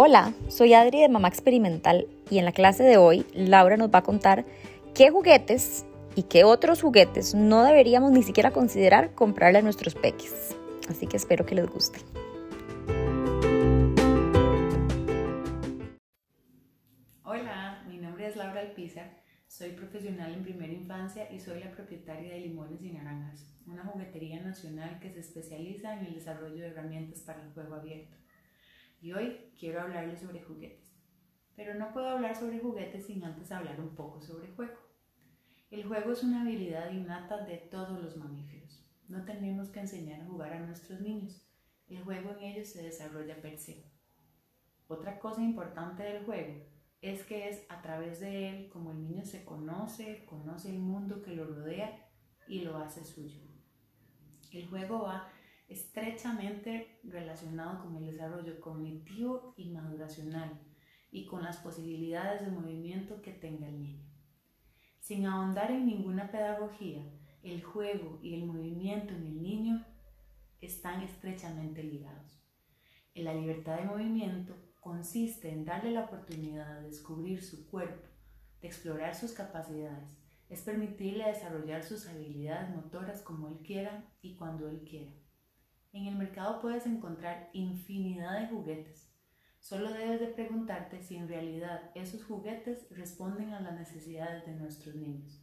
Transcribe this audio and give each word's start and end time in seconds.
Hola, 0.00 0.32
soy 0.46 0.74
Adri 0.74 1.00
de 1.00 1.08
Mamá 1.08 1.26
Experimental 1.26 2.06
y 2.30 2.38
en 2.38 2.44
la 2.44 2.52
clase 2.52 2.84
de 2.84 2.98
hoy 2.98 3.26
Laura 3.34 3.76
nos 3.76 3.92
va 3.92 3.98
a 3.98 4.02
contar 4.04 4.44
qué 4.94 5.10
juguetes 5.10 5.86
y 6.14 6.22
qué 6.22 6.44
otros 6.44 6.82
juguetes 6.82 7.34
no 7.34 7.64
deberíamos 7.64 8.12
ni 8.12 8.22
siquiera 8.22 8.52
considerar 8.52 9.12
comprarle 9.16 9.58
a 9.58 9.62
nuestros 9.62 9.96
peques. 9.96 10.54
Así 10.88 11.08
que 11.08 11.16
espero 11.16 11.44
que 11.44 11.56
les 11.56 11.66
guste. 11.66 11.98
Hola, 17.24 17.82
mi 17.88 17.98
nombre 17.98 18.28
es 18.28 18.36
Laura 18.36 18.60
Alpizar, 18.60 19.20
soy 19.48 19.70
profesional 19.70 20.32
en 20.32 20.44
primera 20.44 20.72
infancia 20.72 21.28
y 21.32 21.40
soy 21.40 21.58
la 21.58 21.72
propietaria 21.72 22.34
de 22.34 22.38
Limones 22.42 22.80
y 22.82 22.92
Naranjas, 22.92 23.44
una 23.66 23.82
juguetería 23.82 24.40
nacional 24.42 25.00
que 25.00 25.10
se 25.10 25.18
especializa 25.18 25.98
en 25.98 26.06
el 26.06 26.14
desarrollo 26.14 26.62
de 26.62 26.68
herramientas 26.68 27.18
para 27.22 27.42
el 27.42 27.50
juego 27.50 27.74
abierto. 27.74 28.16
Y 29.00 29.12
hoy 29.12 29.52
quiero 29.58 29.80
hablarles 29.80 30.20
sobre 30.20 30.42
juguetes. 30.42 30.92
Pero 31.54 31.74
no 31.74 31.92
puedo 31.92 32.08
hablar 32.08 32.36
sobre 32.36 32.58
juguetes 32.58 33.06
sin 33.06 33.24
antes 33.24 33.52
hablar 33.52 33.80
un 33.80 33.94
poco 33.94 34.20
sobre 34.20 34.48
juego. 34.48 34.78
El 35.70 35.84
juego 35.84 36.12
es 36.12 36.22
una 36.22 36.42
habilidad 36.42 36.90
innata 36.90 37.44
de 37.44 37.58
todos 37.58 38.02
los 38.02 38.16
mamíferos. 38.16 38.84
No 39.06 39.24
tenemos 39.24 39.68
que 39.70 39.80
enseñar 39.80 40.20
a 40.20 40.26
jugar 40.26 40.52
a 40.52 40.60
nuestros 40.60 41.00
niños. 41.00 41.46
El 41.88 42.02
juego 42.02 42.30
en 42.30 42.44
ellos 42.44 42.68
se 42.68 42.82
desarrolla 42.82 43.40
per 43.40 43.58
se. 43.58 43.84
Otra 44.88 45.18
cosa 45.18 45.42
importante 45.42 46.02
del 46.02 46.24
juego 46.24 46.64
es 47.00 47.22
que 47.24 47.48
es 47.48 47.64
a 47.68 47.80
través 47.82 48.20
de 48.20 48.48
él 48.48 48.68
como 48.70 48.90
el 48.90 49.02
niño 49.02 49.24
se 49.24 49.44
conoce, 49.44 50.24
conoce 50.24 50.70
el 50.70 50.78
mundo 50.78 51.22
que 51.22 51.34
lo 51.34 51.44
rodea 51.44 52.08
y 52.48 52.62
lo 52.62 52.78
hace 52.78 53.04
suyo. 53.04 53.40
El 54.52 54.66
juego 54.68 55.02
va 55.02 55.28
estrechamente 55.68 56.98
relacionado 57.04 57.84
con 57.84 57.96
el 57.96 58.10
desarrollo 58.10 58.60
cognitivo 58.60 59.54
y 59.56 59.70
maduracional 59.70 60.58
y 61.10 61.26
con 61.26 61.42
las 61.42 61.58
posibilidades 61.58 62.44
de 62.44 62.50
movimiento 62.50 63.22
que 63.22 63.32
tenga 63.32 63.68
el 63.68 63.82
niño. 63.82 64.08
Sin 64.98 65.26
ahondar 65.26 65.70
en 65.70 65.86
ninguna 65.86 66.30
pedagogía, 66.30 67.02
el 67.42 67.62
juego 67.62 68.18
y 68.22 68.34
el 68.34 68.46
movimiento 68.46 69.14
en 69.14 69.26
el 69.26 69.42
niño 69.42 69.86
están 70.60 71.02
estrechamente 71.02 71.82
ligados. 71.82 72.42
La 73.14 73.34
libertad 73.34 73.78
de 73.78 73.84
movimiento 73.84 74.54
consiste 74.80 75.50
en 75.50 75.64
darle 75.64 75.90
la 75.90 76.04
oportunidad 76.04 76.80
de 76.80 76.88
descubrir 76.88 77.42
su 77.42 77.68
cuerpo, 77.68 78.08
de 78.60 78.68
explorar 78.68 79.14
sus 79.14 79.32
capacidades, 79.32 80.16
es 80.48 80.62
permitirle 80.62 81.26
desarrollar 81.26 81.82
sus 81.82 82.06
habilidades 82.06 82.70
motoras 82.74 83.20
como 83.22 83.48
él 83.48 83.58
quiera 83.58 84.04
y 84.22 84.36
cuando 84.36 84.68
él 84.68 84.84
quiera. 84.88 85.12
En 85.92 86.06
el 86.06 86.16
mercado 86.16 86.60
puedes 86.60 86.86
encontrar 86.86 87.50
infinidad 87.52 88.40
de 88.40 88.48
juguetes. 88.48 89.10
Solo 89.58 89.90
debes 89.92 90.20
de 90.20 90.28
preguntarte 90.28 91.02
si 91.02 91.16
en 91.16 91.28
realidad 91.28 91.90
esos 91.94 92.24
juguetes 92.24 92.86
responden 92.90 93.52
a 93.52 93.60
las 93.60 93.74
necesidades 93.74 94.46
de 94.46 94.54
nuestros 94.54 94.94
niños. 94.94 95.42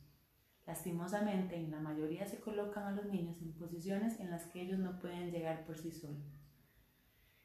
Lastimosamente, 0.66 1.56
en 1.56 1.72
la 1.72 1.80
mayoría 1.80 2.26
se 2.26 2.40
colocan 2.40 2.86
a 2.86 2.92
los 2.92 3.06
niños 3.06 3.42
en 3.42 3.54
posiciones 3.54 4.20
en 4.20 4.32
las 4.32 4.46
que 4.46 4.62
ellos 4.62 4.80
no 4.80 5.00
pueden 5.00 5.32
llegar 5.32 5.66
por 5.66 5.78
sí 5.78 5.92
solos. 5.92 6.42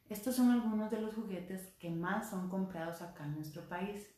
Estos 0.09 0.37
son 0.37 0.51
algunos 0.51 0.91
de 0.91 1.01
los 1.01 1.15
juguetes 1.15 1.75
que 1.79 1.91
más 1.91 2.31
son 2.31 2.49
comprados 2.49 3.01
acá 3.01 3.27
en 3.27 3.37
nuestro 3.37 3.69
país. 3.69 4.09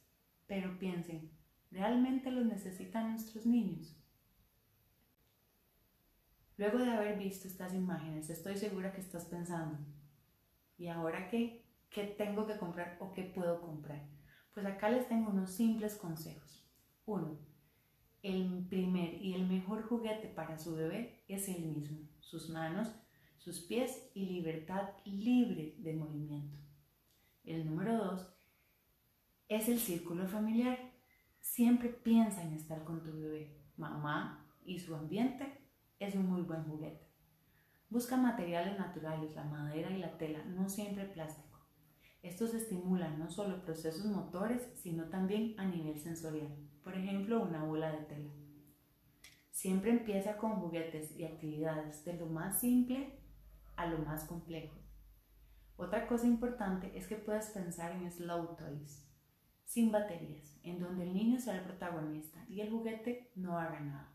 Pero 0.46 0.78
piensen, 0.78 1.30
¿realmente 1.70 2.30
los 2.30 2.44
necesitan 2.44 3.10
nuestros 3.10 3.46
niños? 3.46 4.01
Luego 6.58 6.78
de 6.78 6.90
haber 6.90 7.18
visto 7.18 7.48
estas 7.48 7.74
imágenes, 7.74 8.28
estoy 8.28 8.56
segura 8.56 8.92
que 8.92 9.00
estás 9.00 9.24
pensando, 9.24 9.78
¿y 10.76 10.88
ahora 10.88 11.28
qué? 11.28 11.64
¿Qué 11.88 12.04
tengo 12.04 12.46
que 12.46 12.58
comprar 12.58 12.96
o 13.00 13.12
qué 13.12 13.22
puedo 13.22 13.60
comprar? 13.60 14.02
Pues 14.52 14.66
acá 14.66 14.90
les 14.90 15.08
tengo 15.08 15.30
unos 15.30 15.50
simples 15.50 15.96
consejos. 15.96 16.66
Uno, 17.06 17.38
el 18.22 18.66
primer 18.68 19.14
y 19.14 19.34
el 19.34 19.46
mejor 19.46 19.82
juguete 19.82 20.28
para 20.28 20.58
su 20.58 20.74
bebé 20.74 21.24
es 21.26 21.48
el 21.48 21.64
mismo, 21.64 22.08
sus 22.20 22.50
manos, 22.50 22.88
sus 23.38 23.60
pies 23.60 24.10
y 24.14 24.26
libertad 24.26 24.90
libre 25.04 25.74
de 25.78 25.94
movimiento. 25.94 26.58
El 27.44 27.66
número 27.66 27.96
dos 27.96 28.32
es 29.48 29.68
el 29.68 29.78
círculo 29.78 30.26
familiar. 30.28 30.78
Siempre 31.40 31.88
piensa 31.88 32.42
en 32.42 32.52
estar 32.52 32.84
con 32.84 33.02
tu 33.02 33.12
bebé, 33.12 33.58
mamá 33.76 34.46
y 34.64 34.78
su 34.78 34.94
ambiente 34.94 35.62
es 36.02 36.14
un 36.14 36.26
muy 36.26 36.42
buen 36.42 36.64
juguete. 36.64 37.08
Busca 37.88 38.16
materiales 38.16 38.78
naturales, 38.78 39.34
la 39.34 39.44
madera 39.44 39.90
y 39.90 39.98
la 39.98 40.16
tela, 40.16 40.42
no 40.44 40.68
siempre 40.68 41.04
plástico. 41.04 41.60
Estos 42.22 42.54
estimulan 42.54 43.18
no 43.18 43.30
solo 43.30 43.62
procesos 43.62 44.06
motores, 44.06 44.62
sino 44.76 45.08
también 45.08 45.58
a 45.58 45.64
nivel 45.64 45.98
sensorial. 45.98 46.56
Por 46.82 46.96
ejemplo, 46.96 47.42
una 47.42 47.64
bola 47.64 47.92
de 47.92 48.04
tela. 48.04 48.30
Siempre 49.50 49.90
empieza 49.90 50.36
con 50.36 50.60
juguetes 50.60 51.16
y 51.16 51.24
actividades 51.24 52.04
de 52.04 52.14
lo 52.14 52.26
más 52.26 52.60
simple 52.60 53.18
a 53.76 53.86
lo 53.86 53.98
más 53.98 54.24
complejo. 54.24 54.76
Otra 55.76 56.06
cosa 56.06 56.26
importante 56.26 56.96
es 56.96 57.06
que 57.06 57.16
puedes 57.16 57.50
pensar 57.50 57.92
en 57.92 58.10
slow 58.10 58.56
toys, 58.56 59.06
sin 59.64 59.90
baterías, 59.90 60.58
en 60.62 60.78
donde 60.78 61.04
el 61.04 61.12
niño 61.12 61.40
sea 61.40 61.56
el 61.56 61.64
protagonista 61.64 62.44
y 62.48 62.60
el 62.60 62.70
juguete 62.70 63.32
no 63.34 63.58
haga 63.58 63.80
nada. 63.80 64.12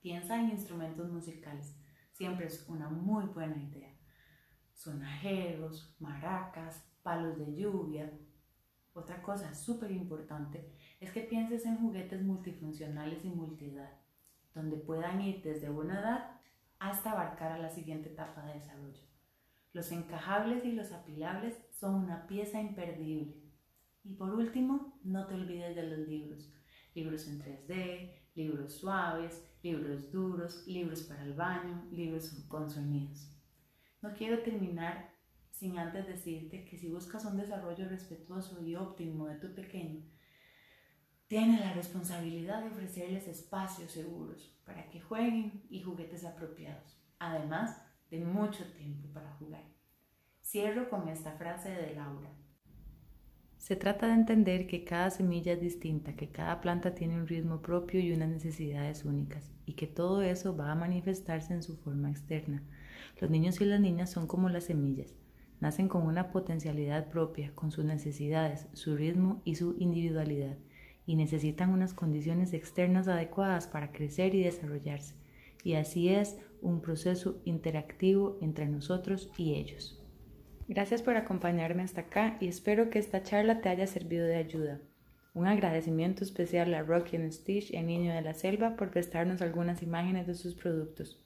Piensa 0.00 0.40
en 0.40 0.50
instrumentos 0.50 1.10
musicales. 1.10 1.76
Siempre 2.12 2.46
es 2.46 2.66
una 2.68 2.88
muy 2.88 3.26
buena 3.26 3.62
idea. 3.62 3.94
Sonajeros, 4.72 5.94
maracas, 5.98 6.82
palos 7.02 7.38
de 7.38 7.54
lluvia. 7.54 8.10
Otra 8.94 9.20
cosa 9.22 9.54
súper 9.54 9.90
importante 9.90 10.72
es 11.00 11.12
que 11.12 11.20
pienses 11.20 11.66
en 11.66 11.76
juguetes 11.76 12.22
multifuncionales 12.22 13.24
y 13.24 13.28
multiedad, 13.28 13.92
donde 14.54 14.78
puedan 14.78 15.20
ir 15.20 15.42
desde 15.42 15.68
una 15.68 16.00
edad 16.00 16.40
hasta 16.78 17.12
abarcar 17.12 17.52
a 17.52 17.58
la 17.58 17.68
siguiente 17.68 18.08
etapa 18.08 18.42
de 18.46 18.54
desarrollo. 18.54 19.02
Los 19.72 19.92
encajables 19.92 20.64
y 20.64 20.72
los 20.72 20.92
apilables 20.92 21.62
son 21.72 21.94
una 21.94 22.26
pieza 22.26 22.58
imperdible. 22.58 23.36
Y 24.02 24.14
por 24.14 24.34
último, 24.34 24.98
no 25.04 25.26
te 25.26 25.34
olvides 25.34 25.59
libros. 26.94 27.26
En 27.28 27.40
3D, 27.40 28.10
libros 28.34 28.74
suaves, 28.74 29.42
libros 29.62 30.10
duros, 30.10 30.66
libros 30.66 31.02
para 31.02 31.22
el 31.24 31.34
baño, 31.34 31.86
libros 31.90 32.30
con 32.48 32.70
sonidos. 32.70 33.30
No 34.02 34.14
quiero 34.14 34.42
terminar 34.42 35.10
sin 35.50 35.78
antes 35.78 36.06
decirte 36.06 36.64
que 36.64 36.78
si 36.78 36.88
buscas 36.88 37.24
un 37.26 37.36
desarrollo 37.36 37.86
respetuoso 37.86 38.64
y 38.64 38.76
óptimo 38.76 39.26
de 39.26 39.34
tu 39.34 39.54
pequeño, 39.54 40.02
tienes 41.28 41.60
la 41.60 41.74
responsabilidad 41.74 42.62
de 42.62 42.70
ofrecerles 42.70 43.28
espacios 43.28 43.92
seguros 43.92 44.58
para 44.64 44.88
que 44.88 45.00
jueguen 45.00 45.66
y 45.68 45.82
juguetes 45.82 46.24
apropiados, 46.24 46.98
además 47.18 47.84
de 48.10 48.20
mucho 48.20 48.64
tiempo 48.72 49.08
para 49.12 49.32
jugar. 49.34 49.64
Cierro 50.42 50.88
con 50.88 51.08
esta 51.08 51.32
frase 51.32 51.70
de 51.70 51.94
Laura. 51.94 52.30
Se 53.60 53.76
trata 53.76 54.06
de 54.06 54.14
entender 54.14 54.66
que 54.66 54.84
cada 54.84 55.10
semilla 55.10 55.52
es 55.52 55.60
distinta, 55.60 56.16
que 56.16 56.30
cada 56.30 56.62
planta 56.62 56.94
tiene 56.94 57.16
un 57.16 57.26
ritmo 57.26 57.60
propio 57.60 58.00
y 58.00 58.10
unas 58.10 58.30
necesidades 58.30 59.04
únicas, 59.04 59.52
y 59.66 59.74
que 59.74 59.86
todo 59.86 60.22
eso 60.22 60.56
va 60.56 60.72
a 60.72 60.74
manifestarse 60.74 61.52
en 61.52 61.62
su 61.62 61.76
forma 61.76 62.10
externa. 62.10 62.62
Los 63.20 63.30
niños 63.30 63.60
y 63.60 63.66
las 63.66 63.78
niñas 63.78 64.08
son 64.08 64.26
como 64.26 64.48
las 64.48 64.64
semillas, 64.64 65.14
nacen 65.60 65.88
con 65.88 66.06
una 66.06 66.30
potencialidad 66.30 67.10
propia, 67.10 67.54
con 67.54 67.70
sus 67.70 67.84
necesidades, 67.84 68.66
su 68.72 68.96
ritmo 68.96 69.42
y 69.44 69.56
su 69.56 69.76
individualidad, 69.78 70.56
y 71.04 71.16
necesitan 71.16 71.68
unas 71.68 71.92
condiciones 71.92 72.54
externas 72.54 73.08
adecuadas 73.08 73.66
para 73.66 73.92
crecer 73.92 74.34
y 74.34 74.42
desarrollarse. 74.42 75.16
Y 75.64 75.74
así 75.74 76.08
es 76.08 76.38
un 76.62 76.80
proceso 76.80 77.42
interactivo 77.44 78.38
entre 78.40 78.66
nosotros 78.66 79.30
y 79.36 79.52
ellos. 79.56 79.99
Gracias 80.70 81.02
por 81.02 81.16
acompañarme 81.16 81.82
hasta 81.82 82.02
acá 82.02 82.36
y 82.38 82.46
espero 82.46 82.90
que 82.90 83.00
esta 83.00 83.24
charla 83.24 83.60
te 83.60 83.68
haya 83.68 83.88
servido 83.88 84.24
de 84.24 84.36
ayuda. 84.36 84.78
Un 85.34 85.48
agradecimiento 85.48 86.22
especial 86.22 86.72
a 86.74 86.82
Rocky 86.84 87.16
and 87.16 87.32
Stitch 87.32 87.72
y 87.72 87.76
a 87.76 87.82
Niño 87.82 88.14
de 88.14 88.22
la 88.22 88.34
Selva 88.34 88.76
por 88.76 88.92
prestarnos 88.92 89.42
algunas 89.42 89.82
imágenes 89.82 90.28
de 90.28 90.34
sus 90.36 90.54
productos. 90.54 91.18